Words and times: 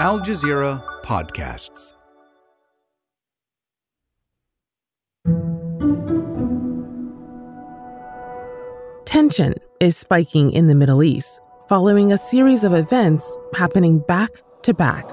Al 0.00 0.18
Jazeera 0.18 0.82
Podcasts. 1.02 1.92
Tension 9.04 9.52
is 9.78 9.98
spiking 9.98 10.52
in 10.52 10.68
the 10.68 10.74
Middle 10.74 11.02
East 11.02 11.38
following 11.68 12.12
a 12.12 12.16
series 12.16 12.64
of 12.64 12.72
events 12.72 13.30
happening 13.54 13.98
back 14.08 14.30
to 14.62 14.72
back. 14.72 15.06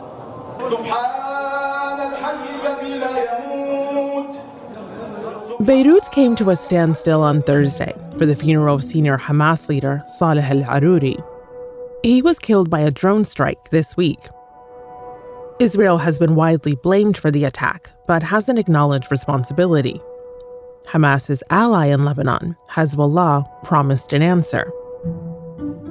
Beirut 5.65 6.09
came 6.13 6.37
to 6.37 6.49
a 6.49 6.55
standstill 6.55 7.23
on 7.23 7.41
Thursday 7.41 7.93
for 8.17 8.25
the 8.25 8.37
funeral 8.37 8.75
of 8.75 8.83
senior 8.85 9.17
Hamas 9.17 9.67
leader 9.67 10.01
Saleh 10.17 10.49
al 10.49 10.79
Aruri. 10.79 11.21
He 12.03 12.21
was 12.21 12.39
killed 12.39 12.69
by 12.69 12.79
a 12.79 12.89
drone 12.89 13.25
strike 13.25 13.69
this 13.69 13.97
week. 13.97 14.19
Israel 15.59 15.97
has 15.97 16.19
been 16.19 16.35
widely 16.35 16.75
blamed 16.75 17.17
for 17.17 17.31
the 17.31 17.43
attack, 17.43 17.89
but 18.05 18.21
hasn't 18.21 18.59
acknowledged 18.59 19.09
responsibility. 19.09 19.99
Hamas's 20.87 21.41
ally 21.49 21.87
in 21.87 22.03
Lebanon, 22.03 22.55
Hezbollah, 22.69 23.63
promised 23.63 24.13
an 24.13 24.21
answer. 24.21 24.71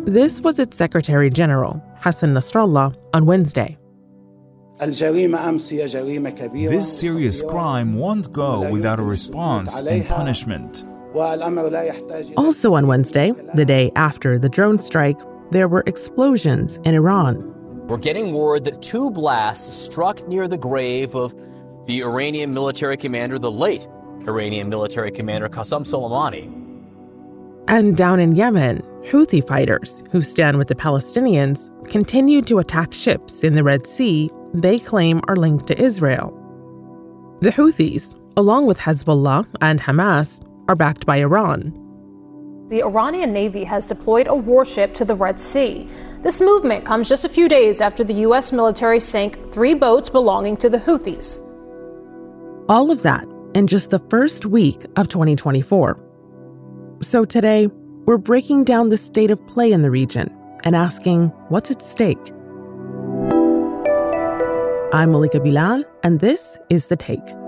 This 0.05 0.41
was 0.41 0.61
its 0.61 0.77
Secretary 0.77 1.30
General, 1.30 1.83
Hassan 1.98 2.33
Nasrallah, 2.33 2.95
on 3.12 3.27
Wednesday. 3.27 3.77
This 4.79 4.98
serious 7.01 7.42
crime 7.42 7.98
won't 7.98 8.33
go 8.33 8.70
without 8.70 9.01
a 9.01 9.03
response 9.03 9.80
and 9.80 10.09
punishment. 10.09 10.84
Also 12.37 12.75
on 12.75 12.87
Wednesday, 12.87 13.33
the 13.55 13.64
day 13.64 13.91
after 13.97 14.39
the 14.39 14.48
drone 14.48 14.80
strike, 14.80 15.19
there 15.51 15.67
were 15.67 15.83
explosions 15.87 16.78
in 16.84 16.95
Iran. 16.95 17.53
We're 17.89 17.99
getting 17.99 18.33
word 18.33 18.65
that 18.65 18.83
two 18.83 19.11
blasts 19.11 19.77
struck 19.77 20.27
near 20.27 20.48
the 20.48 20.59
grave 20.59 21.15
of 21.15 21.34
the 21.87 22.03
Iranian 22.03 22.53
military 22.53 22.97
commander, 22.97 23.39
the 23.39 23.51
late 23.51 23.87
Iranian 24.27 24.69
military 24.69 25.12
commander 25.12 25.48
Qasem 25.48 25.87
Soleimani. 25.87 26.53
And 27.69 27.97
down 27.97 28.19
in 28.19 28.34
Yemen, 28.34 28.83
Houthi 29.09 29.47
fighters, 29.47 30.03
who 30.11 30.20
stand 30.20 30.59
with 30.59 30.67
the 30.67 30.75
Palestinians, 30.75 31.70
continue 31.89 32.43
to 32.43 32.59
attack 32.59 32.93
ships 32.93 33.45
in 33.45 33.55
the 33.55 33.62
Red 33.62 33.87
Sea 33.87 34.31
they 34.53 34.78
claim 34.78 35.21
are 35.28 35.37
linked 35.37 35.69
to 35.69 35.81
Israel. 35.81 36.33
The 37.41 37.50
Houthis, 37.50 38.19
along 38.37 38.67
with 38.67 38.78
Hezbollah 38.78 39.47
and 39.61 39.81
Hamas, 39.81 40.43
are 40.69 40.75
backed 40.75 41.06
by 41.06 41.19
Iran. 41.19 41.86
The 42.69 42.83
Iranian 42.83 43.33
Navy 43.33 43.62
has 43.62 43.86
deployed 43.86 44.27
a 44.27 44.34
warship 44.34 44.92
to 44.95 45.05
the 45.05 45.14
Red 45.14 45.39
Sea. 45.39 45.89
This 46.22 46.41
movement 46.41 46.84
comes 46.84 47.09
just 47.09 47.25
a 47.25 47.28
few 47.28 47.48
days 47.48 47.81
after 47.81 48.03
the 48.03 48.14
U.S. 48.27 48.50
military 48.50 48.98
sank 48.98 49.53
three 49.53 49.72
boats 49.72 50.11
belonging 50.11 50.56
to 50.56 50.69
the 50.69 50.78
Houthis. 50.78 51.39
All 52.69 52.91
of 52.91 53.05
that 53.05 53.25
in 53.55 53.69
just 53.69 53.91
the 53.91 54.00
first 54.11 54.47
week 54.47 54.84
of 54.97 55.06
2024. 55.06 56.98
So 57.03 57.25
today, 57.25 57.69
we're 58.05 58.19
breaking 58.19 58.64
down 58.64 58.89
the 58.89 58.97
state 58.97 59.31
of 59.31 59.47
play 59.47 59.70
in 59.70 59.83
the 59.83 59.91
region 59.91 60.37
and 60.64 60.75
asking 60.75 61.28
what's 61.48 61.70
at 61.70 61.81
stake. 61.81 62.33
I'm 64.92 65.12
Malika 65.12 65.39
Bilal, 65.39 65.84
and 66.03 66.19
this 66.19 66.59
is 66.69 66.89
The 66.89 66.97
Take. 66.97 67.45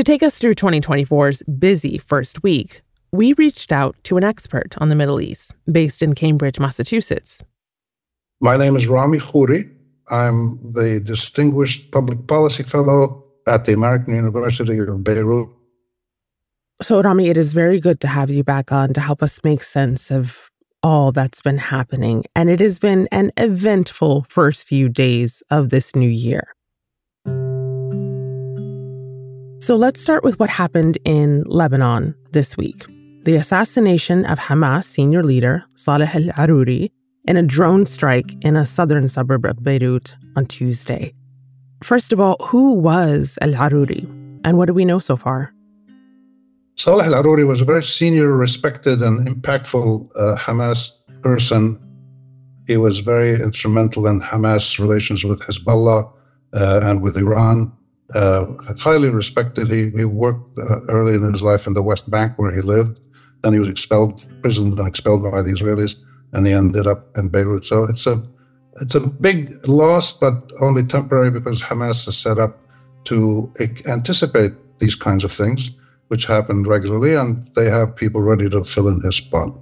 To 0.00 0.04
take 0.04 0.22
us 0.22 0.38
through 0.38 0.54
2024's 0.54 1.42
busy 1.42 1.98
first 1.98 2.42
week, 2.42 2.80
we 3.12 3.34
reached 3.34 3.70
out 3.70 3.94
to 4.04 4.16
an 4.16 4.24
expert 4.24 4.74
on 4.78 4.88
the 4.88 4.94
Middle 4.94 5.20
East 5.20 5.52
based 5.70 6.00
in 6.00 6.14
Cambridge, 6.14 6.58
Massachusetts. 6.58 7.42
My 8.40 8.56
name 8.56 8.76
is 8.76 8.86
Rami 8.86 9.18
Khouri. 9.18 9.70
I'm 10.08 10.58
the 10.72 11.00
Distinguished 11.00 11.90
Public 11.90 12.26
Policy 12.26 12.62
Fellow 12.62 13.22
at 13.46 13.66
the 13.66 13.74
American 13.74 14.14
University 14.14 14.78
of 14.78 15.04
Beirut. 15.04 15.50
So, 16.80 17.02
Rami, 17.02 17.28
it 17.28 17.36
is 17.36 17.52
very 17.52 17.78
good 17.78 18.00
to 18.00 18.08
have 18.08 18.30
you 18.30 18.42
back 18.42 18.72
on 18.72 18.94
to 18.94 19.02
help 19.02 19.22
us 19.22 19.44
make 19.44 19.62
sense 19.62 20.10
of 20.10 20.50
all 20.82 21.12
that's 21.12 21.42
been 21.42 21.58
happening. 21.58 22.24
And 22.34 22.48
it 22.48 22.60
has 22.60 22.78
been 22.78 23.06
an 23.12 23.32
eventful 23.36 24.24
first 24.30 24.66
few 24.66 24.88
days 24.88 25.42
of 25.50 25.68
this 25.68 25.94
new 25.94 26.08
year. 26.08 26.54
So 29.60 29.76
let's 29.76 30.00
start 30.00 30.24
with 30.24 30.38
what 30.40 30.48
happened 30.48 30.96
in 31.04 31.44
Lebanon 31.44 32.14
this 32.32 32.56
week 32.56 32.86
the 33.24 33.36
assassination 33.36 34.24
of 34.24 34.38
Hamas 34.38 34.84
senior 34.84 35.22
leader 35.22 35.62
Saleh 35.74 36.14
al 36.14 36.32
Aruri 36.42 36.90
in 37.26 37.36
a 37.36 37.42
drone 37.42 37.84
strike 37.84 38.34
in 38.40 38.56
a 38.56 38.64
southern 38.64 39.06
suburb 39.06 39.44
of 39.44 39.62
Beirut 39.62 40.16
on 40.34 40.46
Tuesday. 40.46 41.12
First 41.82 42.14
of 42.14 42.20
all, 42.20 42.36
who 42.40 42.72
was 42.72 43.38
al 43.42 43.52
Aruri 43.52 44.04
and 44.44 44.56
what 44.56 44.68
do 44.68 44.72
we 44.72 44.86
know 44.86 44.98
so 44.98 45.18
far? 45.18 45.52
Saleh 46.76 47.04
al 47.04 47.22
Aruri 47.22 47.46
was 47.46 47.60
a 47.60 47.66
very 47.66 47.84
senior, 47.84 48.32
respected, 48.32 49.02
and 49.02 49.28
impactful 49.28 50.08
uh, 50.16 50.36
Hamas 50.36 50.92
person. 51.20 51.78
He 52.66 52.78
was 52.78 53.00
very 53.00 53.34
instrumental 53.34 54.06
in 54.06 54.22
Hamas 54.22 54.78
relations 54.78 55.22
with 55.22 55.40
Hezbollah 55.40 56.10
uh, 56.54 56.80
and 56.82 57.02
with 57.02 57.18
Iran 57.18 57.72
uh, 58.14 58.46
highly 58.78 59.10
respected. 59.10 59.70
He, 59.70 59.90
he 59.90 60.04
worked 60.04 60.58
uh, 60.58 60.80
early 60.88 61.14
in 61.14 61.32
his 61.32 61.42
life 61.42 61.66
in 61.66 61.74
the 61.74 61.82
West 61.82 62.10
Bank 62.10 62.34
where 62.36 62.52
he 62.52 62.60
lived. 62.60 63.00
Then 63.42 63.52
he 63.52 63.58
was 63.58 63.68
expelled, 63.68 64.24
imprisoned, 64.30 64.78
and 64.78 64.88
expelled 64.88 65.22
by 65.22 65.42
the 65.42 65.50
Israelis, 65.50 65.94
and 66.32 66.46
he 66.46 66.52
ended 66.52 66.86
up 66.86 67.16
in 67.16 67.28
Beirut. 67.28 67.64
So 67.64 67.84
it's 67.84 68.06
a 68.06 68.22
it's 68.80 68.94
a 68.94 69.00
big 69.00 69.66
loss, 69.68 70.12
but 70.12 70.52
only 70.60 70.84
temporary 70.84 71.30
because 71.30 71.60
Hamas 71.62 72.06
is 72.08 72.16
set 72.16 72.38
up 72.38 72.58
to 73.04 73.50
anticipate 73.86 74.52
these 74.78 74.94
kinds 74.94 75.24
of 75.24 75.32
things, 75.32 75.70
which 76.08 76.24
happen 76.24 76.64
regularly, 76.64 77.14
and 77.14 77.46
they 77.54 77.68
have 77.68 77.94
people 77.94 78.20
ready 78.20 78.48
to 78.50 78.64
fill 78.64 78.88
in 78.88 79.00
his 79.02 79.16
spot. 79.16 79.52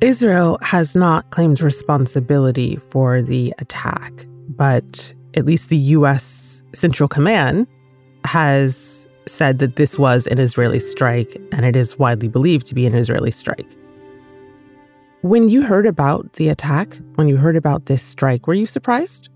Israel 0.00 0.58
has 0.62 0.94
not 0.94 1.30
claimed 1.30 1.60
responsibility 1.60 2.76
for 2.90 3.20
the 3.20 3.52
attack, 3.58 4.12
but 4.48 5.12
at 5.34 5.44
least 5.44 5.70
the 5.70 5.76
U.S. 5.98 6.47
Central 6.72 7.08
Command 7.08 7.66
has 8.24 9.08
said 9.26 9.58
that 9.58 9.76
this 9.76 9.98
was 9.98 10.26
an 10.26 10.38
Israeli 10.38 10.80
strike, 10.80 11.36
and 11.52 11.64
it 11.64 11.76
is 11.76 11.98
widely 11.98 12.28
believed 12.28 12.66
to 12.66 12.74
be 12.74 12.86
an 12.86 12.94
Israeli 12.94 13.30
strike. 13.30 13.76
When 15.22 15.48
you 15.48 15.62
heard 15.62 15.86
about 15.86 16.34
the 16.34 16.48
attack, 16.48 16.98
when 17.16 17.28
you 17.28 17.36
heard 17.36 17.56
about 17.56 17.86
this 17.86 18.02
strike, 18.02 18.46
were 18.46 18.54
you 18.54 18.66
surprised? 18.66 19.28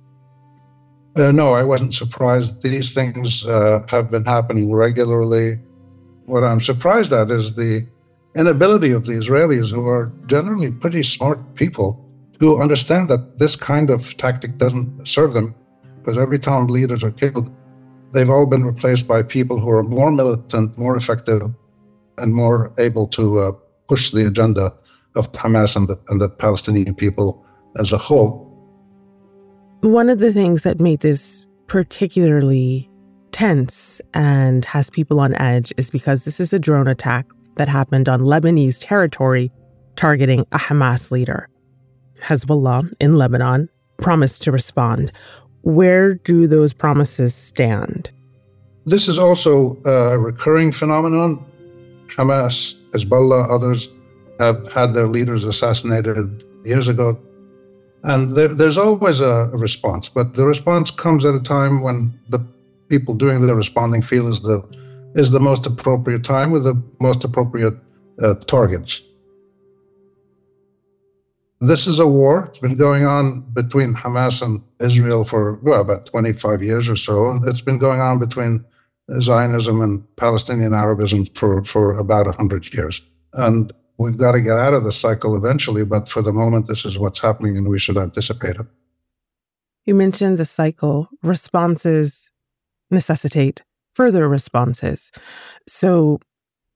Uh, 1.16 1.32
no, 1.32 1.53
I 1.53 1.62
wasn't 1.62 1.93
surprised. 1.93 2.62
These 2.62 2.94
things 2.94 3.44
uh, 3.44 3.84
have 3.88 4.10
been 4.10 4.25
happening 4.25 4.72
regularly. 4.72 5.59
What 6.26 6.44
I'm 6.44 6.60
surprised 6.60 7.12
at 7.12 7.31
is 7.31 7.54
the 7.54 7.87
inability 8.34 8.93
of 8.93 9.04
the 9.04 9.12
Israelis, 9.12 9.70
who 9.70 9.87
are 9.87 10.12
generally 10.26 10.70
pretty 10.70 11.03
smart 11.03 11.54
people, 11.54 12.09
to 12.41 12.62
understand 12.62 13.10
that 13.10 13.38
this 13.38 13.56
kind 13.56 13.91
of 13.91 14.16
tactic 14.16 14.56
doesn't 14.56 15.06
serve 15.06 15.32
them 15.32 15.54
because 16.02 16.18
every 16.18 16.38
time 16.38 16.66
leaders 16.66 17.04
are 17.04 17.12
killed, 17.12 17.50
they've 18.12 18.28
all 18.28 18.46
been 18.46 18.64
replaced 18.64 19.06
by 19.06 19.22
people 19.22 19.58
who 19.58 19.70
are 19.70 19.82
more 19.82 20.10
militant, 20.10 20.76
more 20.76 20.96
effective, 20.96 21.42
and 22.18 22.34
more 22.34 22.72
able 22.78 23.06
to 23.08 23.38
uh, 23.38 23.52
push 23.88 24.10
the 24.10 24.26
agenda 24.26 24.74
of 25.14 25.30
Hamas 25.32 25.76
and 25.76 25.88
the, 25.88 25.98
and 26.08 26.20
the 26.20 26.28
Palestinian 26.28 26.94
people 26.94 27.44
as 27.78 27.92
a 27.92 27.98
whole. 27.98 28.48
One 29.80 30.08
of 30.08 30.18
the 30.18 30.32
things 30.32 30.62
that 30.62 30.80
made 30.80 31.00
this 31.00 31.46
particularly 31.66 32.90
tense 33.32 34.00
and 34.12 34.64
has 34.64 34.90
people 34.90 35.20
on 35.20 35.34
edge 35.37 35.72
is 35.76 35.90
because 35.90 36.25
this 36.25 36.38
is 36.38 36.52
a 36.52 36.58
drone 36.58 36.88
attack 36.88 37.26
that 37.56 37.69
happened 37.69 38.08
on 38.08 38.20
Lebanese 38.20 38.78
territory 38.81 39.50
targeting 39.96 40.40
a 40.52 40.58
Hamas 40.58 41.10
leader. 41.10 41.48
Hezbollah 42.20 42.93
in 43.00 43.16
Lebanon 43.16 43.69
promised 43.98 44.43
to 44.43 44.52
respond. 44.52 45.12
Where 45.62 46.14
do 46.14 46.47
those 46.47 46.73
promises 46.73 47.35
stand? 47.35 48.11
This 48.85 49.09
is 49.09 49.19
also 49.19 49.76
a 49.85 50.19
recurring 50.19 50.73
phenomenon. 50.73 51.44
Hamas, 52.09 52.75
Hezbollah, 52.91 53.49
others 53.49 53.88
have 54.38 54.70
had 54.73 54.93
their 54.93 55.06
leaders 55.06 55.44
assassinated 55.44 56.44
years 56.64 56.88
ago. 56.88 57.19
And 58.03 58.35
there, 58.35 58.49
there's 58.49 58.76
always 58.76 59.20
a, 59.20 59.47
response, 59.53 60.09
but 60.09 60.35
the 60.35 60.44
response 60.44 60.91
comes 60.91 61.25
at 61.25 61.35
a 61.35 61.41
time 61.41 61.82
when 61.82 62.19
the 62.29 62.44
people 62.88 63.15
doing 63.15 63.47
the 63.47 63.55
responding 63.55 64.03
feel 64.03 64.26
is 64.29 64.41
the 64.41 64.61
is 65.15 65.31
the 65.31 65.41
most 65.41 65.67
appropriate 65.67 66.25
time 66.25 66.50
with 66.50 66.65
the 66.65 66.75
most 67.00 67.23
appropriate 67.23 67.75
uh, 68.23 68.35
targets. 68.47 69.03
This 71.62 71.87
is 71.87 72.00
a 72.00 72.09
war. 72.09 72.47
It's 72.49 72.59
been 72.59 72.76
going 72.76 73.06
on 73.06 73.43
between 73.53 73.94
Hamas 73.94 74.43
and 74.43 74.61
Israel 74.81 75.23
for 75.23 75.61
well, 75.62 75.81
about 75.81 76.06
25 76.06 76.61
years 76.61 76.88
or 76.88 76.97
so. 76.97 77.41
It's 77.44 77.61
been 77.61 77.79
going 77.79 78.00
on 78.00 78.19
between 78.19 78.64
Zionism 79.20 79.81
and 79.81 80.05
Palestinian 80.17 80.75
Arabism 80.75 81.25
for, 81.26 81.64
for 81.64 81.97
about 81.97 82.26
100 82.26 82.75
years. 82.75 83.00
And 83.35 83.73
we've 83.97 84.17
got 84.17 84.32
to 84.32 84.41
get 84.41 84.59
out 84.59 84.75
of 84.75 84.82
the 84.82 84.91
cycle 84.91 85.37
eventually, 85.37 85.85
but 85.85 86.09
for 86.09 86.20
the 86.20 86.32
moment, 86.32 86.67
this 86.67 86.85
is 86.85 86.99
what's 86.99 87.20
happening 87.20 87.56
and 87.56 87.69
we 87.69 87.79
should 87.79 87.97
anticipate 87.97 88.56
it. 88.56 88.67
You 89.85 89.94
mentioned 89.94 90.38
the 90.38 90.44
cycle. 90.44 91.11
Responses 91.23 92.32
necessitate 92.91 93.62
further 93.94 94.29
responses. 94.29 95.12
So, 95.69 96.19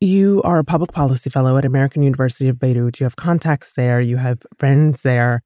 you 0.00 0.43
are 0.43 0.58
a 0.58 0.64
public 0.64 0.93
policy 0.93 1.31
fellow 1.31 1.56
at 1.56 1.64
American 1.64 2.02
University 2.02 2.48
of 2.48 2.58
Beirut. 2.58 3.00
You 3.00 3.04
have 3.04 3.16
contacts 3.16 3.72
there, 3.72 4.00
you 4.00 4.16
have 4.16 4.43
friends 4.58 5.02
there. 5.02 5.43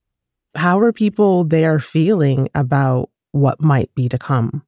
How 0.56 0.80
are 0.80 0.92
people 0.92 1.44
there 1.44 1.78
feeling 1.78 2.48
about 2.54 3.10
what 3.32 3.60
might 3.60 3.94
be 3.94 4.08
to 4.08 4.18
come? 4.18 4.64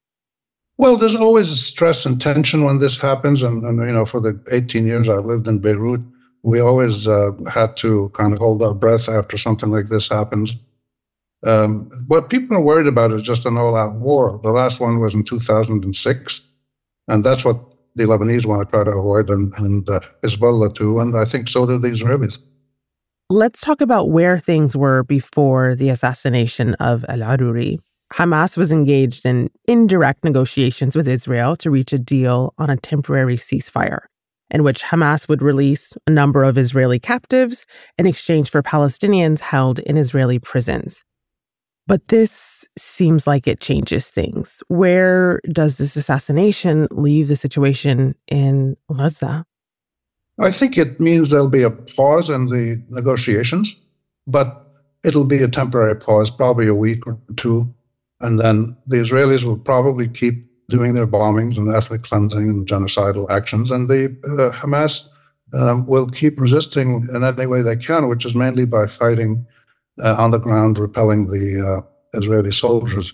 Well, 0.78 0.96
there's 0.96 1.14
always 1.14 1.50
a 1.50 1.56
stress 1.56 2.06
and 2.06 2.20
tension 2.20 2.64
when 2.64 2.78
this 2.78 2.98
happens. 2.98 3.42
And, 3.42 3.62
and 3.64 3.78
you 3.78 3.92
know, 3.92 4.06
for 4.06 4.20
the 4.20 4.40
18 4.50 4.86
years 4.86 5.08
I 5.08 5.16
lived 5.16 5.46
in 5.46 5.58
Beirut, 5.58 6.00
we 6.42 6.60
always 6.60 7.06
uh, 7.06 7.32
had 7.48 7.76
to 7.78 8.08
kind 8.10 8.32
of 8.32 8.38
hold 8.38 8.62
our 8.62 8.74
breath 8.74 9.08
after 9.08 9.38
something 9.38 9.70
like 9.70 9.86
this 9.86 10.08
happens. 10.08 10.54
Um, 11.44 11.90
what 12.06 12.30
people 12.30 12.56
are 12.56 12.60
worried 12.60 12.86
about 12.86 13.12
is 13.12 13.22
just 13.22 13.46
an 13.46 13.56
all 13.56 13.76
out 13.76 13.94
war. 13.94 14.40
The 14.42 14.50
last 14.50 14.80
one 14.80 15.00
was 15.00 15.14
in 15.14 15.24
2006. 15.24 16.40
And 17.08 17.24
that's 17.24 17.44
what 17.44 17.58
the 17.94 18.04
Lebanese 18.04 18.46
want 18.46 18.66
to 18.66 18.70
try 18.70 18.84
to 18.84 18.90
avoid, 18.90 19.30
and, 19.30 19.52
and 19.54 19.88
uh, 19.88 20.00
Hezbollah 20.22 20.74
too. 20.74 21.00
And 21.00 21.16
I 21.16 21.24
think 21.24 21.48
so 21.48 21.66
do 21.66 21.78
the 21.78 21.88
Israelis. 21.88 22.38
Let's 23.30 23.60
talk 23.60 23.80
about 23.80 24.10
where 24.10 24.38
things 24.38 24.76
were 24.76 25.04
before 25.04 25.74
the 25.74 25.88
assassination 25.88 26.74
of 26.74 27.04
Al 27.08 27.20
Aruri. 27.20 27.78
Hamas 28.12 28.58
was 28.58 28.70
engaged 28.70 29.24
in 29.24 29.48
indirect 29.66 30.22
negotiations 30.22 30.94
with 30.94 31.08
Israel 31.08 31.56
to 31.56 31.70
reach 31.70 31.94
a 31.94 31.98
deal 31.98 32.52
on 32.58 32.68
a 32.68 32.76
temporary 32.76 33.36
ceasefire, 33.36 34.00
in 34.50 34.62
which 34.62 34.82
Hamas 34.82 35.30
would 35.30 35.40
release 35.40 35.94
a 36.06 36.10
number 36.10 36.44
of 36.44 36.58
Israeli 36.58 36.98
captives 36.98 37.64
in 37.96 38.06
exchange 38.06 38.50
for 38.50 38.62
Palestinians 38.62 39.40
held 39.40 39.78
in 39.78 39.96
Israeli 39.96 40.38
prisons. 40.38 41.04
But 41.86 42.08
this 42.08 42.64
seems 42.78 43.26
like 43.26 43.46
it 43.46 43.60
changes 43.60 44.08
things. 44.08 44.62
Where 44.68 45.40
does 45.50 45.78
this 45.78 45.96
assassination 45.96 46.88
leave 46.90 47.28
the 47.28 47.36
situation 47.36 48.14
in 48.28 48.76
Gaza? 48.94 49.44
I 50.38 50.50
think 50.50 50.78
it 50.78 51.00
means 51.00 51.30
there'll 51.30 51.48
be 51.48 51.62
a 51.62 51.70
pause 51.70 52.30
in 52.30 52.46
the 52.46 52.82
negotiations, 52.88 53.76
but 54.26 54.72
it'll 55.04 55.24
be 55.24 55.42
a 55.42 55.48
temporary 55.48 55.96
pause, 55.96 56.30
probably 56.30 56.68
a 56.68 56.74
week 56.74 57.06
or 57.06 57.18
two. 57.36 57.72
And 58.20 58.38
then 58.38 58.76
the 58.86 58.98
Israelis 58.98 59.44
will 59.44 59.58
probably 59.58 60.08
keep 60.08 60.46
doing 60.68 60.94
their 60.94 61.06
bombings 61.06 61.56
and 61.56 61.72
ethnic 61.74 62.02
cleansing 62.02 62.48
and 62.48 62.66
genocidal 62.66 63.28
actions. 63.30 63.70
And 63.70 63.88
the 63.90 64.06
uh, 64.24 64.56
Hamas 64.56 65.06
um, 65.52 65.86
will 65.86 66.08
keep 66.08 66.40
resisting 66.40 67.08
in 67.12 67.24
any 67.24 67.46
way 67.46 67.60
they 67.60 67.76
can, 67.76 68.08
which 68.08 68.24
is 68.24 68.34
mainly 68.34 68.64
by 68.64 68.86
fighting 68.86 69.46
on 69.98 70.30
the 70.30 70.38
ground, 70.38 70.78
repelling 70.78 71.26
the 71.26 71.66
uh, 71.66 72.18
Israeli 72.18 72.52
soldiers. 72.52 73.12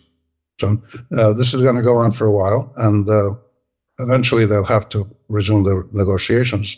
So 0.61 0.83
uh, 1.17 1.33
this 1.35 1.55
is 1.55 1.63
going 1.63 1.77
to 1.77 1.83
go 1.83 1.97
on 1.99 2.11
for 2.11 2.27
a 2.27 2.33
while, 2.33 2.73
and 2.77 3.09
uh, 3.09 3.35
eventually 3.99 4.45
they'll 4.45 4.65
have 4.65 4.89
to 4.91 5.09
resume 5.29 5.65
the 5.65 5.89
negotiations. 5.93 6.77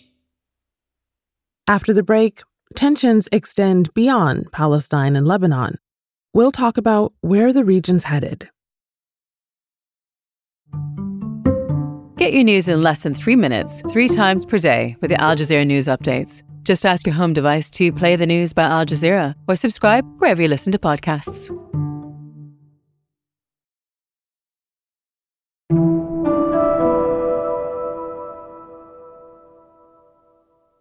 After 1.67 1.93
the 1.93 2.02
break, 2.02 2.43
tensions 2.75 3.29
extend 3.32 3.93
beyond 3.94 4.52
Palestine 4.52 5.17
and 5.17 5.26
Lebanon. 5.26 5.79
We'll 6.35 6.52
talk 6.52 6.76
about 6.76 7.12
where 7.20 7.52
the 7.52 7.64
region's 7.64 8.05
headed. 8.05 8.49
Get 12.17 12.35
your 12.35 12.44
news 12.44 12.69
in 12.69 12.82
less 12.82 13.00
than 13.00 13.14
three 13.14 13.35
minutes, 13.35 13.82
three 13.91 14.08
times 14.08 14.44
per 14.44 14.58
day 14.58 14.94
with 15.00 15.08
the 15.08 15.20
Al 15.20 15.37
Jazeera 15.37 15.67
News 15.67 15.87
Updates. 15.87 16.43
Just 16.62 16.87
ask 16.87 17.07
your 17.07 17.15
home 17.15 17.33
device 17.33 17.71
to 17.71 17.93
play 17.93 18.17
the 18.17 18.27
news 18.27 18.53
by 18.53 18.65
Al 18.65 18.87
Jazeera 18.87 19.35
or 19.49 19.57
subscribe 19.57 20.05
wherever 20.19 20.43
you 20.43 20.49
listen 20.49 20.73
to 20.73 20.79
podcasts. 20.79 21.51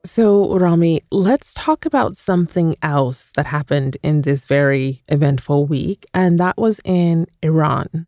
So, 0.05 0.57
Rami, 0.57 1.01
let's 1.11 1.53
talk 1.53 1.85
about 1.85 2.17
something 2.17 2.75
else 2.81 3.31
that 3.35 3.45
happened 3.45 3.95
in 4.01 4.23
this 4.23 4.47
very 4.47 5.03
eventful 5.07 5.67
week, 5.67 6.05
and 6.15 6.39
that 6.39 6.57
was 6.57 6.81
in 6.83 7.27
Iran. 7.43 8.07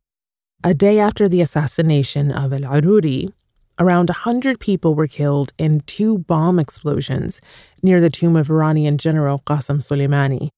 A 0.63 0.73
day 0.73 0.99
after 0.99 1.29
the 1.29 1.41
assassination 1.41 2.31
of 2.31 2.53
Al 2.53 2.61
Aruri, 2.61 3.31
around 3.81 4.09
100 4.09 4.59
people 4.59 4.93
were 4.93 5.07
killed 5.07 5.51
in 5.57 5.79
two 5.81 6.19
bomb 6.19 6.59
explosions 6.59 7.41
near 7.81 7.99
the 7.99 8.11
tomb 8.11 8.35
of 8.35 8.47
Iranian 8.47 8.95
General 8.99 9.39
Qasem 9.39 9.81
Soleimani. 9.81 10.49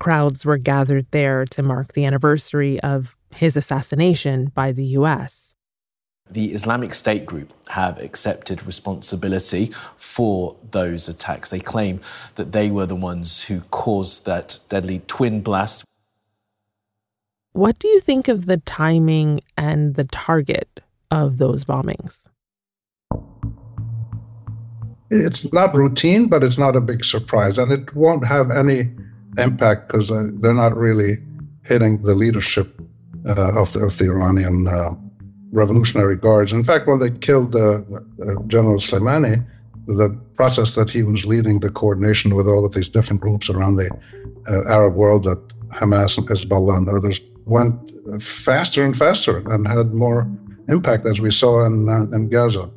Crowds 0.00 0.44
were 0.44 0.58
gathered 0.58 1.06
there 1.12 1.44
to 1.46 1.62
mark 1.62 1.92
the 1.92 2.04
anniversary 2.04 2.80
of 2.80 3.16
his 3.36 3.56
assassination 3.56 4.46
by 4.46 4.72
the 4.72 4.84
US. 4.98 5.54
The 6.28 6.52
Islamic 6.52 6.92
State 6.92 7.24
group 7.24 7.52
have 7.68 8.00
accepted 8.00 8.66
responsibility 8.66 9.72
for 9.96 10.56
those 10.72 11.08
attacks. 11.08 11.50
They 11.50 11.60
claim 11.60 12.00
that 12.34 12.50
they 12.50 12.68
were 12.68 12.86
the 12.86 12.96
ones 12.96 13.44
who 13.44 13.60
caused 13.70 14.26
that 14.26 14.58
deadly 14.68 15.02
twin 15.06 15.40
blast. 15.40 15.84
What 17.52 17.78
do 17.78 17.86
you 17.86 18.00
think 18.00 18.26
of 18.26 18.46
the 18.46 18.58
timing 18.58 19.40
and 19.56 19.94
the 19.94 20.04
target 20.04 20.80
of 21.12 21.38
those 21.38 21.64
bombings? 21.64 22.28
It's 25.10 25.52
not 25.52 25.74
routine, 25.74 26.28
but 26.28 26.42
it's 26.42 26.58
not 26.58 26.76
a 26.76 26.80
big 26.80 27.04
surprise. 27.04 27.58
And 27.58 27.70
it 27.70 27.94
won't 27.94 28.26
have 28.26 28.50
any 28.50 28.90
impact 29.38 29.88
because 29.88 30.10
uh, 30.10 30.28
they're 30.34 30.54
not 30.54 30.76
really 30.76 31.18
hitting 31.62 31.98
the 31.98 32.14
leadership 32.14 32.80
uh, 33.26 33.60
of, 33.60 33.72
the, 33.72 33.80
of 33.80 33.98
the 33.98 34.06
Iranian 34.06 34.66
uh, 34.66 34.94
Revolutionary 35.52 36.16
Guards. 36.16 36.52
In 36.52 36.64
fact, 36.64 36.86
when 36.86 36.98
they 36.98 37.10
killed 37.10 37.54
uh, 37.54 37.78
uh, 37.78 38.42
General 38.46 38.78
Soleimani, 38.78 39.44
the 39.86 40.10
process 40.34 40.74
that 40.74 40.90
he 40.90 41.02
was 41.02 41.26
leading, 41.26 41.60
the 41.60 41.70
coordination 41.70 42.34
with 42.34 42.48
all 42.48 42.64
of 42.64 42.74
these 42.74 42.88
different 42.88 43.22
groups 43.22 43.48
around 43.48 43.76
the 43.76 43.90
uh, 44.48 44.64
Arab 44.68 44.94
world, 44.94 45.24
that 45.24 45.38
Hamas 45.68 46.18
and 46.18 46.28
Hezbollah 46.28 46.76
and 46.76 46.88
others, 46.88 47.20
went 47.44 47.92
faster 48.20 48.84
and 48.84 48.96
faster 48.96 49.38
and 49.52 49.66
had 49.68 49.94
more 49.94 50.26
impact, 50.68 51.06
as 51.06 51.20
we 51.20 51.30
saw 51.30 51.64
in, 51.64 51.88
in 52.12 52.28
Gaza. 52.28 52.68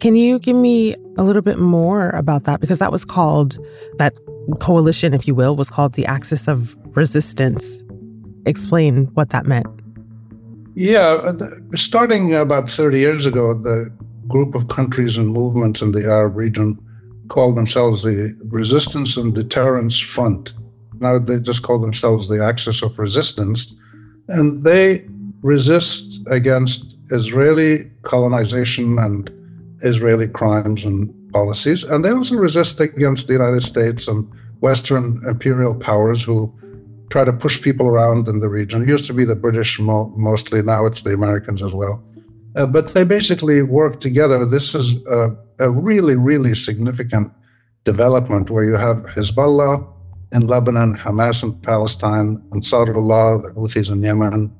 Can 0.00 0.16
you 0.16 0.38
give 0.38 0.56
me 0.56 0.94
a 1.18 1.22
little 1.22 1.42
bit 1.42 1.58
more 1.58 2.08
about 2.10 2.44
that? 2.44 2.60
Because 2.60 2.78
that 2.78 2.90
was 2.90 3.04
called, 3.04 3.58
that 3.98 4.14
coalition, 4.58 5.12
if 5.12 5.28
you 5.28 5.34
will, 5.34 5.56
was 5.56 5.68
called 5.68 5.92
the 5.92 6.06
Axis 6.06 6.48
of 6.48 6.74
Resistance. 6.96 7.84
Explain 8.46 9.06
what 9.08 9.28
that 9.28 9.44
meant. 9.44 9.66
Yeah, 10.74 11.20
uh, 11.22 11.50
starting 11.74 12.34
about 12.34 12.70
30 12.70 12.98
years 12.98 13.26
ago, 13.26 13.52
the 13.52 13.92
group 14.26 14.54
of 14.54 14.68
countries 14.68 15.18
and 15.18 15.28
movements 15.28 15.82
in 15.82 15.92
the 15.92 16.10
Arab 16.10 16.34
region 16.34 16.78
called 17.28 17.56
themselves 17.56 18.02
the 18.02 18.34
Resistance 18.48 19.18
and 19.18 19.34
Deterrence 19.34 19.98
Front. 19.98 20.54
Now 21.00 21.18
they 21.18 21.40
just 21.40 21.62
call 21.62 21.78
themselves 21.78 22.28
the 22.28 22.42
Axis 22.42 22.82
of 22.82 22.98
Resistance. 22.98 23.74
And 24.28 24.64
they 24.64 25.06
resist 25.42 26.20
against 26.26 26.96
Israeli 27.10 27.90
colonization 28.02 28.98
and 28.98 29.30
Israeli 29.82 30.28
crimes 30.28 30.84
and 30.84 31.12
policies. 31.32 31.84
And 31.84 32.04
they 32.04 32.10
also 32.10 32.36
resist 32.36 32.80
against 32.80 33.26
the 33.26 33.34
United 33.34 33.62
States 33.62 34.08
and 34.08 34.28
Western 34.60 35.22
imperial 35.26 35.74
powers 35.74 36.22
who 36.22 36.52
try 37.10 37.24
to 37.24 37.32
push 37.32 37.60
people 37.60 37.86
around 37.86 38.28
in 38.28 38.40
the 38.40 38.48
region. 38.48 38.82
It 38.82 38.88
used 38.88 39.06
to 39.06 39.14
be 39.14 39.24
the 39.24 39.36
British 39.36 39.78
mo- 39.78 40.12
mostly, 40.16 40.62
now 40.62 40.86
it's 40.86 41.02
the 41.02 41.12
Americans 41.12 41.62
as 41.62 41.72
well. 41.72 42.02
Uh, 42.56 42.66
but 42.66 42.94
they 42.94 43.04
basically 43.04 43.62
work 43.62 44.00
together. 44.00 44.44
This 44.44 44.74
is 44.74 44.94
a, 45.06 45.36
a, 45.58 45.70
really, 45.70 46.16
really 46.16 46.54
significant 46.54 47.32
development 47.84 48.50
where 48.50 48.64
you 48.64 48.74
have 48.74 48.98
Hezbollah 49.14 49.86
in 50.32 50.46
Lebanon, 50.46 50.96
Hamas 50.96 51.42
in 51.42 51.52
Palestine, 51.60 52.36
Ansarullah, 52.50 53.42
the 53.42 53.50
Houthis 53.52 53.90
in 53.90 54.02
Yemen, 54.02 54.52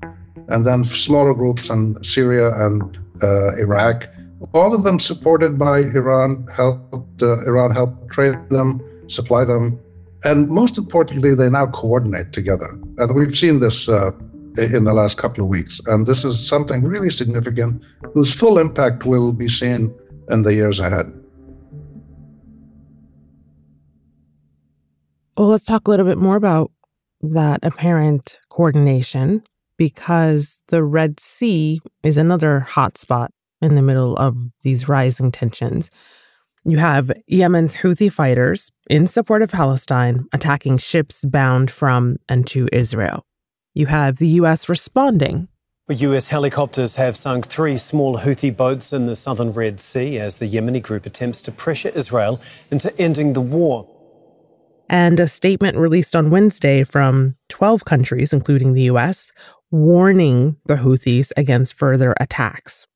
and 0.48 0.66
then 0.66 0.84
smaller 0.84 1.34
groups 1.34 1.70
in 1.70 2.02
Syria 2.02 2.52
and 2.66 2.98
uh, 3.22 3.54
Iraq. 3.56 4.08
All 4.52 4.74
of 4.74 4.84
them 4.84 4.98
supported 4.98 5.58
by 5.58 5.80
Iran, 5.80 6.46
helped 6.54 7.22
uh, 7.22 7.44
Iran 7.46 7.70
help 7.72 8.10
trade 8.10 8.38
them, 8.48 8.80
supply 9.08 9.44
them 9.44 9.78
and 10.24 10.48
most 10.48 10.76
importantly, 10.76 11.34
they 11.34 11.48
now 11.48 11.66
coordinate 11.66 12.32
together. 12.32 12.78
And 12.98 13.14
we've 13.14 13.36
seen 13.36 13.60
this 13.60 13.88
uh, 13.88 14.10
in 14.58 14.84
the 14.84 14.92
last 14.92 15.16
couple 15.16 15.44
of 15.44 15.48
weeks. 15.48 15.80
And 15.86 16.06
this 16.06 16.24
is 16.24 16.46
something 16.46 16.82
really 16.82 17.10
significant 17.10 17.82
whose 18.12 18.32
full 18.32 18.58
impact 18.58 19.06
will 19.06 19.32
be 19.32 19.48
seen 19.48 19.94
in 20.30 20.42
the 20.42 20.54
years 20.54 20.78
ahead. 20.78 21.06
Well, 25.38 25.48
let's 25.48 25.64
talk 25.64 25.88
a 25.88 25.90
little 25.90 26.04
bit 26.04 26.18
more 26.18 26.36
about 26.36 26.70
that 27.22 27.60
apparent 27.62 28.40
coordination 28.50 29.42
because 29.78 30.62
the 30.68 30.84
Red 30.84 31.18
Sea 31.18 31.80
is 32.02 32.18
another 32.18 32.66
hotspot 32.68 33.28
in 33.60 33.74
the 33.74 33.82
middle 33.82 34.16
of 34.16 34.36
these 34.62 34.88
rising 34.88 35.30
tensions. 35.32 35.90
You 36.64 36.78
have 36.78 37.10
Yemen's 37.26 37.76
Houthi 37.76 38.12
fighters 38.12 38.70
in 38.88 39.06
support 39.06 39.42
of 39.42 39.50
Palestine 39.50 40.26
attacking 40.32 40.78
ships 40.78 41.24
bound 41.24 41.70
from 41.70 42.18
and 42.28 42.46
to 42.48 42.68
Israel. 42.72 43.24
You 43.72 43.86
have 43.86 44.16
the 44.16 44.28
U.S. 44.28 44.68
responding. 44.68 45.48
U.S. 45.88 46.28
helicopters 46.28 46.96
have 46.96 47.16
sunk 47.16 47.46
three 47.46 47.76
small 47.76 48.18
Houthi 48.18 48.56
boats 48.56 48.92
in 48.92 49.06
the 49.06 49.16
southern 49.16 49.50
Red 49.50 49.80
Sea 49.80 50.18
as 50.18 50.36
the 50.36 50.48
Yemeni 50.48 50.82
group 50.82 51.06
attempts 51.06 51.42
to 51.42 51.52
pressure 51.52 51.88
Israel 51.88 52.40
into 52.70 52.96
ending 53.00 53.32
the 53.32 53.40
war. 53.40 53.88
And 54.88 55.18
a 55.18 55.26
statement 55.26 55.78
released 55.78 56.14
on 56.14 56.30
Wednesday 56.30 56.84
from 56.84 57.36
12 57.48 57.84
countries, 57.84 58.32
including 58.32 58.72
the 58.72 58.82
U.S., 58.82 59.32
warning 59.70 60.56
the 60.66 60.76
Houthis 60.76 61.32
against 61.36 61.74
further 61.74 62.14
attacks. 62.20 62.86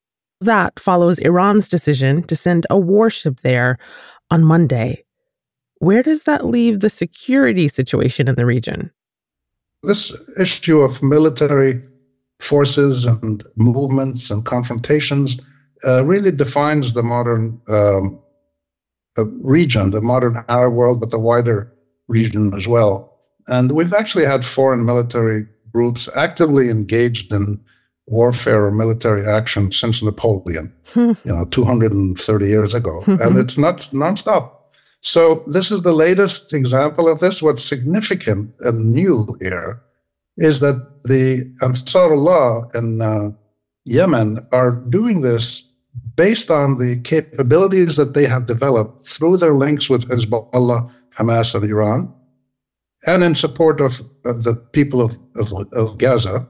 That 0.41 0.79
follows 0.79 1.19
Iran's 1.19 1.69
decision 1.69 2.23
to 2.25 2.37
send 2.37 2.67
a 2.71 2.79
warship 2.79 3.41
there 3.41 3.79
on 4.31 4.45
Monday. 4.45 5.05
Where 5.79 6.03
does 6.03 6.25
that 6.25 6.47
leave 6.47 6.81
the 6.81 6.91
security 6.91 7.69
situation 7.69 8.29
in 8.29 8.35
the 8.35 8.47
region? 8.47 8.91
This 9.83 10.13
issue 10.39 10.81
of 10.81 11.03
military 11.03 11.83
forces 12.41 13.05
and 13.05 13.45
movements 13.57 14.31
and 14.31 14.45
confrontations 14.45 15.39
uh, 15.87 16.05
really 16.05 16.31
defines 16.31 16.95
the 16.95 17.03
modern 17.03 17.61
um, 17.69 18.19
uh, 19.19 19.27
region, 19.27 19.91
the 19.91 20.01
modern 20.01 20.43
Arab 20.49 20.75
world, 20.75 21.01
but 21.01 21.11
the 21.11 21.19
wider 21.19 21.73
region 22.09 22.55
as 22.55 22.67
well. 22.67 23.19
And 23.47 23.73
we've 23.73 23.93
actually 23.93 24.25
had 24.25 24.45
foreign 24.45 24.85
military 24.85 25.47
groups 25.73 26.09
actively 26.17 26.71
engaged 26.71 27.33
in 27.33 27.63
warfare 28.07 28.65
or 28.65 28.71
military 28.71 29.27
action 29.27 29.73
since 29.73 30.03
Napoleon, 30.03 30.73
you 30.95 31.17
know, 31.25 31.45
230 31.47 32.47
years 32.47 32.75
ago. 32.75 33.03
And 33.07 33.37
it's 33.43 33.57
not 33.57 33.81
nonstop. 33.93 34.51
So 35.01 35.45
this 35.47 35.71
is 35.71 35.83
the 35.83 35.93
latest 35.93 36.53
example 36.53 37.09
of 37.09 37.21
this. 37.21 37.43
What's 37.43 37.65
significant 37.65 38.55
and 38.61 38.93
new 38.93 39.37
here 39.41 39.83
is 40.37 40.61
that 40.61 41.03
the 41.05 41.45
Ansarullah 41.61 42.75
in 42.75 43.01
uh, 43.01 43.31
Yemen 43.85 44.47
are 44.51 44.71
doing 44.71 45.21
this 45.21 45.63
based 46.17 46.51
on 46.51 46.79
the 46.79 46.97
capabilities 47.03 47.97
that 47.97 48.15
they 48.15 48.27
have 48.27 48.47
developed 48.47 49.07
through 49.07 49.37
their 49.37 49.55
links 49.55 49.89
with 49.89 50.09
Hezbollah, 50.09 50.91
Hamas, 51.17 51.55
and 51.55 51.65
Iran, 51.65 52.13
and 53.07 53.23
in 53.23 53.35
support 53.35 53.81
of, 53.81 54.01
of 54.25 54.43
the 54.45 54.55
people 54.55 55.03
of, 55.03 55.19
of, 55.37 55.53
of 55.73 55.99
Gaza 55.99 56.49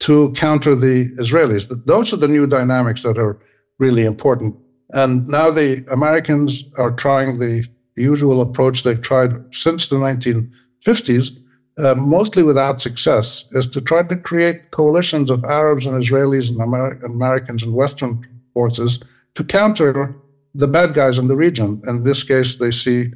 to 0.00 0.30
counter 0.32 0.74
the 0.74 1.08
Israelis. 1.16 1.66
Those 1.86 2.12
are 2.12 2.16
the 2.18 2.28
new 2.28 2.46
dynamics 2.46 3.02
that 3.02 3.18
are 3.18 3.38
really 3.78 4.04
important. 4.04 4.54
And 4.90 5.26
now 5.26 5.50
the 5.50 5.84
Americans 5.90 6.64
are 6.76 6.92
trying 6.92 7.38
the 7.38 7.66
usual 7.96 8.40
approach 8.40 8.82
they've 8.82 9.00
tried 9.00 9.32
since 9.54 9.88
the 9.88 9.96
1950s, 9.96 11.36
uh, 11.78 11.94
mostly 11.94 12.42
without 12.42 12.80
success, 12.80 13.48
is 13.52 13.66
to 13.68 13.80
try 13.80 14.02
to 14.02 14.16
create 14.16 14.70
coalitions 14.70 15.30
of 15.30 15.44
Arabs 15.44 15.86
and 15.86 16.02
Israelis 16.02 16.50
and 16.50 16.60
Amer- 16.60 17.00
Americans 17.04 17.62
and 17.62 17.74
Western 17.74 18.26
forces 18.54 19.00
to 19.34 19.44
counter 19.44 20.14
the 20.54 20.68
bad 20.68 20.94
guys 20.94 21.18
in 21.18 21.28
the 21.28 21.36
region. 21.36 21.82
In 21.86 22.04
this 22.04 22.22
case, 22.22 22.56
they 22.56 22.70
see 22.70 23.12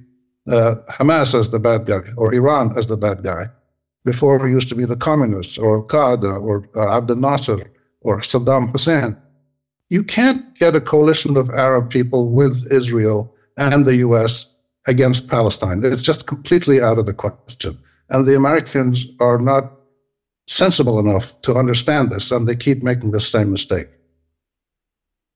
uh, 0.49 0.75
Hamas 0.91 1.39
as 1.39 1.51
the 1.51 1.59
bad 1.59 1.87
guy 1.87 2.03
or 2.17 2.35
Iran 2.35 2.77
as 2.77 2.87
the 2.87 2.97
bad 2.97 3.23
guy. 3.23 3.49
Before 4.04 4.47
it 4.47 4.50
used 4.50 4.69
to 4.71 4.75
be 4.75 4.87
the 4.87 4.97
communists 4.97 5.59
or 5.59 5.87
Qaeda 5.87 6.40
or 6.42 6.69
uh, 6.75 6.97
Abdel 6.97 7.16
Nasser 7.16 7.71
or 8.00 8.21
Saddam 8.21 8.71
Hussein. 8.71 9.16
You 9.90 10.02
can't 10.04 10.54
get 10.54 10.75
a 10.75 10.80
coalition 10.80 11.37
of 11.37 11.50
Arab 11.50 11.90
people 11.90 12.30
with 12.30 12.71
Israel 12.73 13.35
and 13.57 13.85
the 13.85 13.97
US 13.97 14.54
against 14.87 15.28
Palestine. 15.28 15.85
It's 15.85 16.02
just 16.02 16.26
completely 16.26 16.80
out 16.80 16.99
of 16.99 17.07
the 17.07 17.12
question. 17.12 17.78
And 18.09 18.26
the 18.26 18.37
Americans 18.37 19.07
are 19.21 19.38
not 19.38 19.71
sensible 20.47 20.99
enough 20.99 21.40
to 21.42 21.54
understand 21.54 22.11
this, 22.11 22.33
and 22.33 22.49
they 22.49 22.57
keep 22.57 22.83
making 22.83 23.12
the 23.12 23.21
same 23.21 23.52
mistake. 23.52 23.88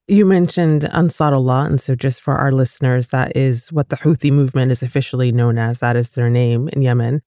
You 0.09 0.27
mentioned 0.27 0.83
Ansarullah, 0.83 1.67
and 1.67 1.81
so 1.81 1.95
just 1.95 2.21
for 2.21 2.35
our 2.35 2.53
listeners, 2.53 3.09
that 3.09 3.37
is 3.37 3.73
what 3.73 3.89
the 3.89 3.97
Houthi 3.97 4.31
movement 4.31 4.73
is 4.73 4.83
officially 4.83 5.33
known 5.33 5.57
as. 5.57 5.79
That 5.79 5.97
is 5.97 6.11
their 6.11 6.29
name 6.29 6.69
in 6.73 6.83
Yemen. 6.83 7.23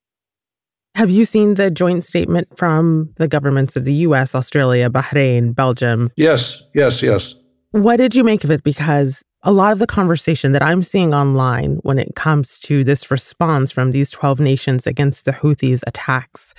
Have 0.97 1.11
you 1.11 1.25
seen 1.25 1.53
the 1.53 1.69
joint 1.69 2.03
statement 2.03 2.57
from 2.57 3.13
the 3.17 3.27
governments 3.27 3.75
of 3.75 3.85
the 3.85 3.93
US, 4.07 4.33
Australia, 4.33 4.89
Bahrain, 4.89 5.53
Belgium? 5.53 6.09
Yes, 6.15 6.63
yes, 6.73 7.03
yes. 7.03 7.35
What 7.69 7.97
did 7.97 8.15
you 8.15 8.23
make 8.23 8.43
of 8.43 8.49
it? 8.49 8.63
Because 8.63 9.21
a 9.43 9.51
lot 9.51 9.71
of 9.71 9.77
the 9.77 9.85
conversation 9.85 10.53
that 10.53 10.63
I'm 10.63 10.81
seeing 10.81 11.13
online 11.13 11.75
when 11.83 11.99
it 11.99 12.15
comes 12.15 12.57
to 12.61 12.83
this 12.83 13.11
response 13.11 13.71
from 13.71 13.91
these 13.91 14.09
12 14.09 14.39
nations 14.39 14.87
against 14.87 15.25
the 15.25 15.33
Houthis' 15.33 15.83
attacks 15.85 16.55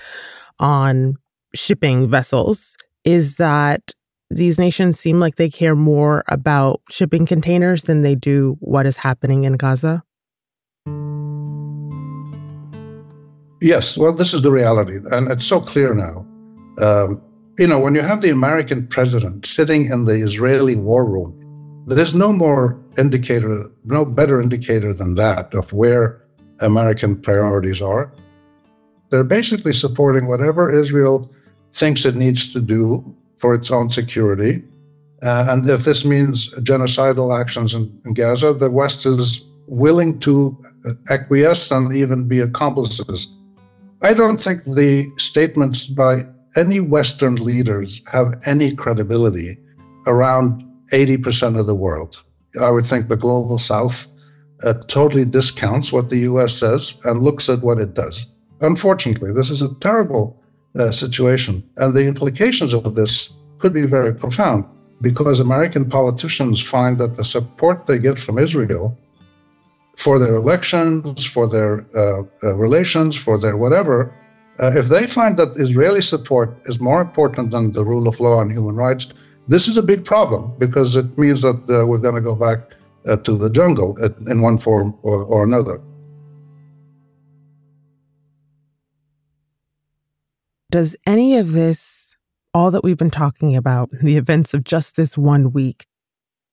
on 0.60 1.16
shipping 1.52 2.08
vessels 2.08 2.76
is 3.04 3.38
that 3.38 3.92
these 4.30 4.56
nations 4.56 5.00
seem 5.00 5.18
like 5.18 5.34
they 5.34 5.50
care 5.50 5.74
more 5.74 6.22
about 6.28 6.80
shipping 6.88 7.26
containers 7.26 7.82
than 7.82 8.02
they 8.02 8.14
do 8.14 8.56
what 8.60 8.86
is 8.86 8.98
happening 8.98 9.42
in 9.42 9.54
Gaza. 9.54 10.04
Yes, 13.60 13.98
well, 13.98 14.12
this 14.12 14.32
is 14.34 14.42
the 14.42 14.52
reality, 14.52 14.98
and 15.10 15.30
it's 15.30 15.44
so 15.44 15.60
clear 15.60 15.94
now. 15.94 16.24
Um, 16.78 17.20
you 17.58 17.66
know, 17.66 17.78
when 17.78 17.94
you 17.96 18.02
have 18.02 18.20
the 18.20 18.30
American 18.30 18.86
president 18.86 19.44
sitting 19.44 19.86
in 19.86 20.04
the 20.04 20.12
Israeli 20.14 20.76
war 20.76 21.04
room, 21.04 21.34
there's 21.88 22.14
no 22.14 22.32
more 22.32 22.78
indicator, 22.96 23.68
no 23.84 24.04
better 24.04 24.40
indicator 24.40 24.92
than 24.92 25.16
that 25.16 25.52
of 25.54 25.72
where 25.72 26.22
American 26.60 27.20
priorities 27.20 27.82
are. 27.82 28.12
They're 29.10 29.24
basically 29.24 29.72
supporting 29.72 30.26
whatever 30.28 30.70
Israel 30.70 31.28
thinks 31.72 32.04
it 32.04 32.14
needs 32.14 32.52
to 32.52 32.60
do 32.60 33.16
for 33.38 33.54
its 33.54 33.70
own 33.70 33.90
security. 33.90 34.62
Uh, 35.22 35.46
and 35.48 35.68
if 35.68 35.84
this 35.84 36.04
means 36.04 36.52
genocidal 36.54 37.36
actions 37.38 37.74
in, 37.74 38.00
in 38.04 38.14
Gaza, 38.14 38.52
the 38.52 38.70
West 38.70 39.04
is 39.04 39.42
willing 39.66 40.20
to 40.20 40.56
acquiesce 41.10 41.72
and 41.72 41.94
even 41.94 42.28
be 42.28 42.38
accomplices 42.38 43.26
I 44.00 44.14
don't 44.14 44.40
think 44.40 44.62
the 44.62 45.10
statements 45.16 45.86
by 45.86 46.24
any 46.54 46.78
Western 46.78 47.34
leaders 47.34 48.00
have 48.06 48.40
any 48.44 48.70
credibility 48.72 49.58
around 50.06 50.64
80% 50.92 51.58
of 51.58 51.66
the 51.66 51.74
world. 51.74 52.22
I 52.60 52.70
would 52.70 52.86
think 52.86 53.08
the 53.08 53.16
global 53.16 53.58
South 53.58 54.06
uh, 54.62 54.74
totally 54.86 55.24
discounts 55.24 55.92
what 55.92 56.10
the 56.10 56.18
US 56.30 56.54
says 56.54 56.94
and 57.04 57.22
looks 57.24 57.48
at 57.48 57.60
what 57.60 57.80
it 57.80 57.94
does. 57.94 58.26
Unfortunately, 58.60 59.32
this 59.32 59.50
is 59.50 59.62
a 59.62 59.74
terrible 59.80 60.40
uh, 60.78 60.92
situation. 60.92 61.68
And 61.76 61.92
the 61.92 62.06
implications 62.06 62.72
of 62.74 62.94
this 62.94 63.32
could 63.58 63.72
be 63.72 63.86
very 63.86 64.14
profound 64.14 64.64
because 65.00 65.40
American 65.40 65.88
politicians 65.88 66.62
find 66.62 66.98
that 66.98 67.16
the 67.16 67.24
support 67.24 67.86
they 67.86 67.98
get 67.98 68.18
from 68.18 68.38
Israel 68.38 68.96
for 69.98 70.16
their 70.20 70.36
elections, 70.36 71.24
for 71.24 71.48
their 71.48 71.84
uh, 71.96 72.22
uh, 72.44 72.54
relations, 72.54 73.16
for 73.16 73.36
their 73.36 73.56
whatever, 73.56 74.14
uh, 74.60 74.70
if 74.76 74.86
they 74.86 75.08
find 75.08 75.36
that 75.36 75.56
Israeli 75.56 76.00
support 76.00 76.56
is 76.66 76.78
more 76.78 77.00
important 77.00 77.50
than 77.50 77.72
the 77.72 77.84
rule 77.84 78.06
of 78.06 78.20
law 78.20 78.40
and 78.40 78.52
human 78.52 78.76
rights, 78.76 79.08
this 79.48 79.66
is 79.66 79.76
a 79.76 79.82
big 79.82 80.04
problem 80.04 80.52
because 80.56 80.94
it 80.94 81.18
means 81.18 81.42
that 81.42 81.58
uh, 81.68 81.84
we're 81.84 81.98
going 81.98 82.14
to 82.14 82.20
go 82.20 82.36
back 82.36 82.60
uh, 83.08 83.16
to 83.16 83.36
the 83.36 83.50
jungle 83.50 83.98
in 84.30 84.40
one 84.40 84.56
form 84.56 84.96
or, 85.02 85.24
or 85.24 85.42
another. 85.42 85.80
Does 90.70 90.96
any 91.06 91.36
of 91.36 91.52
this, 91.52 92.16
all 92.54 92.70
that 92.70 92.84
we've 92.84 92.96
been 92.96 93.10
talking 93.10 93.56
about, 93.56 93.90
the 93.90 94.16
events 94.16 94.54
of 94.54 94.62
just 94.62 94.94
this 94.94 95.18
one 95.18 95.52
week, 95.52 95.87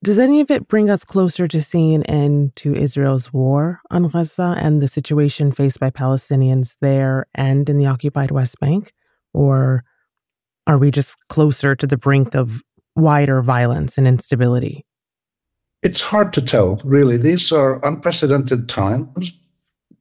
does 0.03 0.19
any 0.19 0.41
of 0.41 0.51
it 0.51 0.67
bring 0.67 0.89
us 0.89 1.03
closer 1.03 1.47
to 1.47 1.61
seeing 1.61 1.95
an 1.95 2.03
end 2.03 2.55
to 2.57 2.75
Israel's 2.75 3.33
war 3.33 3.81
on 3.89 4.07
Gaza 4.07 4.55
and 4.59 4.81
the 4.81 4.87
situation 4.87 5.51
faced 5.51 5.79
by 5.79 5.89
Palestinians 5.89 6.75
there 6.81 7.25
and 7.33 7.67
in 7.69 7.77
the 7.77 7.87
occupied 7.87 8.31
West 8.31 8.59
Bank? 8.59 8.93
Or 9.33 9.83
are 10.67 10.77
we 10.77 10.91
just 10.91 11.17
closer 11.29 11.75
to 11.75 11.87
the 11.87 11.97
brink 11.97 12.35
of 12.35 12.61
wider 12.95 13.41
violence 13.41 13.97
and 13.97 14.07
instability? 14.07 14.85
It's 15.81 16.01
hard 16.01 16.33
to 16.33 16.41
tell, 16.41 16.81
really. 16.83 17.17
These 17.17 17.51
are 17.51 17.83
unprecedented 17.85 18.67
times 18.67 19.31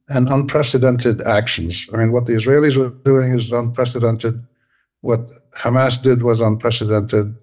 and 0.07 0.29
unprecedented 0.29 1.21
actions. 1.23 1.87
I 1.93 1.97
mean, 1.97 2.11
what 2.11 2.25
the 2.25 2.33
Israelis 2.33 2.77
were 2.77 2.89
doing 2.89 3.33
is 3.33 3.51
unprecedented. 3.51 4.43
What 5.01 5.51
Hamas 5.55 6.01
did 6.01 6.23
was 6.23 6.41
unprecedented 6.41 7.35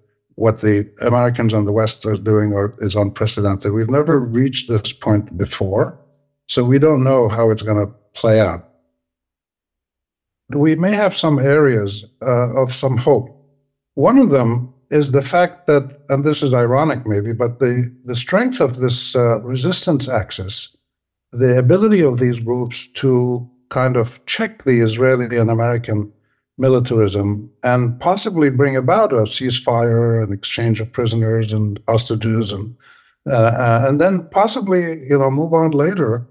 what 0.43 0.61
the 0.61 0.91
Americans 1.01 1.53
and 1.55 1.69
the 1.69 1.73
West 1.73 2.05
are 2.05 2.17
doing 2.17 2.53
are, 2.53 2.75
is 2.81 2.97
unprecedented. 2.97 3.71
We've 3.71 3.89
never 3.89 4.19
reached 4.19 4.69
this 4.69 4.93
point 4.93 5.39
before, 5.39 5.97
so 6.49 6.65
we 6.65 6.81
don't 6.81 7.05
know 7.05 7.29
how 7.29 7.51
it's 7.53 7.63
going 7.63 7.87
to 7.87 7.95
play 8.15 8.41
out. 8.41 8.69
We 10.49 10.75
may 10.75 10.95
have 10.95 11.17
some 11.17 11.39
areas 11.39 12.05
uh, 12.21 12.61
of 12.61 12.73
some 12.73 12.97
hope. 12.97 13.29
One 13.95 14.19
of 14.19 14.31
them 14.31 14.75
is 14.91 15.13
the 15.13 15.23
fact 15.23 15.69
that, 15.69 15.85
and 16.09 16.25
this 16.25 16.43
is 16.43 16.53
ironic 16.53 17.07
maybe, 17.07 17.33
but 17.33 17.61
the, 17.61 17.95
the 18.05 18.17
strength 18.17 18.61
of 18.61 18.81
this 18.81 19.15
uh, 19.15 19.41
resistance 19.43 20.09
axis, 20.09 20.77
the 21.31 21.57
ability 21.57 22.03
of 22.03 22.19
these 22.19 22.41
groups 22.41 22.89
to 22.95 23.49
kind 23.71 23.97
of 23.97 24.19
check 24.27 24.65
the 24.65 24.81
Israeli 24.81 25.39
and 25.39 25.53
American 25.53 26.13
militarism 26.59 27.51
and 27.63 27.99
possibly 28.01 28.51
bring 28.51 28.77
about 28.77 29.13
a 29.13 29.23
ceasefire 29.23 30.23
and 30.23 30.33
exchange 30.33 30.81
of 30.81 30.93
prisoners 30.93 31.53
and 31.53 31.81
hostages 31.89 32.53
and 32.53 32.75
uh, 33.27 33.35
uh, 33.35 33.85
and 33.89 34.01
then 34.01 34.27
possibly 34.31 35.07
you 35.09 35.19
know 35.19 35.31
move 35.31 35.55
on 35.55 35.71
later 35.71 36.27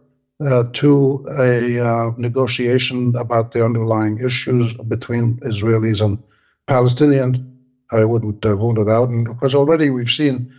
uh, 0.46 0.66
to 0.74 1.26
a 1.40 1.80
uh, 1.80 2.12
negotiation 2.18 3.16
about 3.16 3.52
the 3.52 3.64
underlying 3.64 4.20
issues 4.20 4.74
between 4.88 5.38
Israelis 5.38 6.04
and 6.04 6.22
Palestinians. 6.68 7.46
I 7.92 8.04
wouldn't 8.04 8.46
uh, 8.46 8.58
rule 8.58 8.82
it 8.82 8.90
out, 8.90 9.10
and 9.10 9.26
because 9.26 9.56
already 9.56 9.90
we've 9.90 10.10
seen 10.10 10.54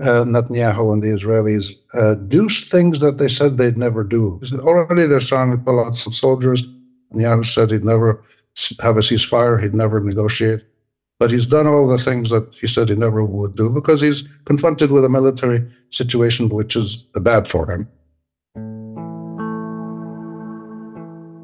uh, 0.00 0.24
Netanyahu 0.24 0.92
and 0.92 1.02
the 1.02 1.08
Israelis 1.08 1.74
do 2.28 2.48
things 2.50 3.00
that 3.00 3.16
they 3.16 3.28
said 3.28 3.56
they'd 3.56 3.78
never 3.78 4.04
do. 4.04 4.40
Already 4.60 5.06
they're 5.06 5.20
starting 5.20 5.56
to 5.56 5.64
pull 5.64 5.82
out 5.82 5.96
some 5.96 6.12
soldiers. 6.12 6.62
Netanyahu 7.14 7.46
said 7.46 7.70
he'd 7.70 7.84
never 7.84 8.22
have 8.80 8.96
a 8.96 9.00
ceasefire, 9.00 9.60
he'd 9.62 9.74
never 9.74 10.00
negotiate. 10.00 10.64
But 11.18 11.30
he's 11.32 11.46
done 11.46 11.66
all 11.66 11.88
the 11.88 11.98
things 11.98 12.30
that 12.30 12.48
he 12.54 12.68
said 12.68 12.88
he 12.88 12.94
never 12.94 13.24
would 13.24 13.56
do 13.56 13.68
because 13.70 14.00
he's 14.00 14.22
confronted 14.44 14.92
with 14.92 15.04
a 15.04 15.08
military 15.08 15.68
situation 15.90 16.48
which 16.48 16.76
is 16.76 16.96
bad 17.14 17.48
for 17.48 17.68
him. 17.70 17.88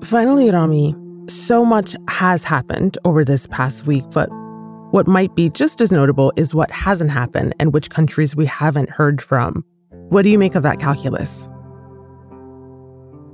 Finally, 0.05 0.51
Rami, 0.51 0.95
so 1.29 1.65
much 1.65 1.97
has 2.09 2.45
happened 2.45 2.99
over 3.05 3.25
this 3.25 3.47
past 3.49 3.87
week, 3.87 4.05
but 4.13 4.29
what 4.93 5.09
might 5.09 5.35
be 5.35 5.51
just 5.51 5.81
as 5.81 5.91
notable 5.91 6.33
is 6.37 6.55
what 6.55 6.71
hasn't 6.71 7.11
happened 7.11 7.55
and 7.59 7.73
which 7.73 7.91
countries 7.91 8.37
we 8.37 8.47
haven't 8.47 8.91
heard 8.91 9.21
from. 9.21 9.65
What 10.11 10.23
do 10.23 10.29
you 10.29 10.39
make 10.39 10.55
of 10.55 10.63
that 10.63 10.79
calculus? 10.79 11.49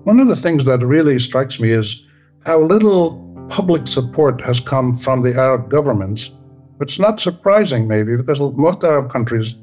One 0.05 0.21
of 0.21 0.29
the 0.29 0.37
things 0.37 0.65
that 0.65 0.79
really 0.79 1.19
strikes 1.19 1.61
me 1.61 1.73
is 1.73 2.03
how 2.47 2.61
little 2.63 3.30
public 3.51 3.87
support 3.87 4.41
has 4.41 4.61
come 4.61 4.95
from 4.95 5.23
the 5.23 5.35
Arab 5.35 5.69
governments. 5.69 6.31
It's 6.81 6.99
not 6.99 7.21
surprising, 7.21 7.87
maybe, 7.87 8.17
because 8.17 8.41
most 8.41 8.83
Arab 8.85 9.11
countries 9.11 9.55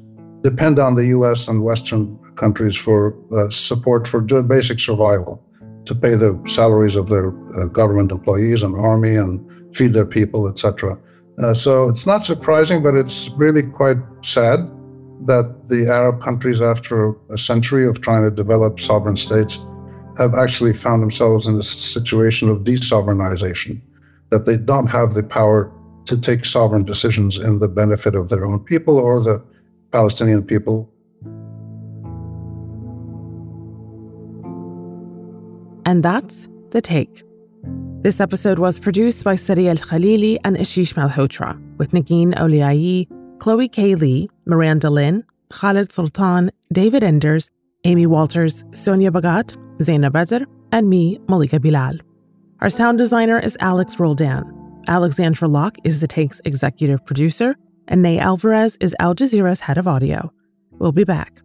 depend 0.42 0.78
on 0.78 0.94
the 0.94 1.06
US 1.06 1.48
and 1.48 1.64
Western 1.64 2.16
countries 2.36 2.76
for 2.76 3.16
uh, 3.36 3.50
support 3.50 4.06
for 4.06 4.20
basic 4.20 4.78
survival 4.78 5.42
to 5.86 5.94
pay 5.94 6.14
the 6.14 6.38
salaries 6.46 6.94
of 6.94 7.08
their 7.08 7.28
uh, 7.56 7.64
government 7.64 8.12
employees 8.12 8.62
and 8.62 8.76
army 8.76 9.16
and 9.16 9.40
feed 9.74 9.94
their 9.94 10.06
people, 10.06 10.46
etc. 10.46 10.96
Uh, 11.42 11.54
so 11.54 11.88
it's 11.88 12.06
not 12.06 12.24
surprising, 12.24 12.82
but 12.82 12.94
it's 12.94 13.30
really 13.30 13.62
quite 13.62 13.98
sad 14.22 14.60
that 15.26 15.66
the 15.66 15.86
Arab 15.88 16.22
countries, 16.22 16.60
after 16.60 17.14
a 17.30 17.38
century 17.38 17.86
of 17.86 18.00
trying 18.00 18.22
to 18.22 18.30
develop 18.30 18.78
sovereign 18.78 19.16
states, 19.16 19.58
have 20.18 20.34
actually 20.34 20.72
found 20.72 21.02
themselves 21.02 21.46
in 21.46 21.56
a 21.56 21.62
situation 21.62 22.48
of 22.48 22.58
desovereignization, 22.58 23.80
that 24.30 24.44
they 24.46 24.56
don't 24.56 24.88
have 24.88 25.14
the 25.14 25.22
power 25.22 25.72
to 26.06 26.16
take 26.18 26.44
sovereign 26.44 26.84
decisions 26.84 27.38
in 27.38 27.60
the 27.60 27.68
benefit 27.68 28.14
of 28.14 28.28
their 28.28 28.44
own 28.44 28.58
people 28.58 28.98
or 28.98 29.20
the 29.20 29.42
Palestinian 29.92 30.42
people. 30.42 30.90
And 35.86 36.02
that's 36.02 36.48
The 36.70 36.82
Take. 36.82 37.22
This 38.02 38.20
episode 38.20 38.58
was 38.58 38.78
produced 38.78 39.24
by 39.24 39.36
Sari 39.36 39.68
Al 39.68 39.76
Khalili 39.76 40.38
and 40.44 40.56
Ashish 40.56 40.94
Malhotra, 40.94 41.58
with 41.78 41.92
Negin 41.92 42.34
Owliaei, 42.34 43.08
Chloe 43.38 43.68
K. 43.68 43.94
Li, 43.94 44.28
Miranda 44.46 44.90
Lin, 44.90 45.24
Khalid 45.50 45.92
Sultan, 45.92 46.50
David 46.72 47.02
Enders, 47.02 47.50
Amy 47.84 48.06
Walters, 48.06 48.64
Sonia 48.72 49.10
Bagat, 49.10 49.56
Zaina 49.78 50.12
Badr, 50.12 50.44
and 50.72 50.88
me, 50.88 51.18
Malika 51.28 51.60
Bilal. 51.60 51.98
Our 52.60 52.70
sound 52.70 52.98
designer 52.98 53.38
is 53.38 53.56
Alex 53.60 53.98
Roldan. 53.98 54.54
Alexandra 54.88 55.48
Locke 55.48 55.76
is 55.84 56.00
The 56.00 56.08
Take's 56.08 56.40
executive 56.44 57.04
producer, 57.06 57.56
and 57.86 58.02
Ney 58.02 58.18
Alvarez 58.18 58.76
is 58.80 58.96
Al 58.98 59.14
Jazeera's 59.14 59.60
head 59.60 59.78
of 59.78 59.86
audio. 59.86 60.32
We'll 60.72 60.92
be 60.92 61.04
back. 61.04 61.40